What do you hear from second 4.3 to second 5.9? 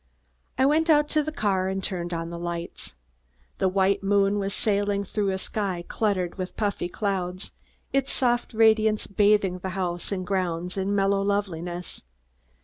was sailing through a sky